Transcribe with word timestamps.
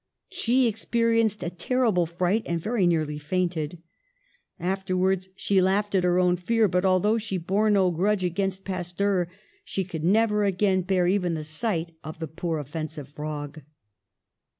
She 0.31 0.65
experienced 0.67 1.43
a 1.43 1.51
terrible 1.51 2.07
fright 2.07 2.41
and 2.47 2.59
very 2.59 2.87
nearly 2.87 3.19
fainted. 3.19 3.83
Afterwards 4.59 5.29
she 5.35 5.61
laughed 5.61 5.93
at 5.93 6.03
her 6.03 6.17
own 6.17 6.37
fear, 6.37 6.67
but, 6.67 6.83
although 6.83 7.19
she 7.19 7.37
bore 7.37 7.69
no 7.69 7.91
grudge 7.91 8.23
against 8.23 8.65
Pasteur, 8.65 9.27
she 9.63 9.83
could 9.83 10.03
never 10.03 10.43
again 10.43 10.81
bear 10.81 11.05
even 11.05 11.35
the 11.35 11.43
sight 11.43 11.91
of 12.03 12.17
the 12.17 12.27
poor, 12.27 12.57
inoffensive 12.57 13.09
frog! 13.09 13.61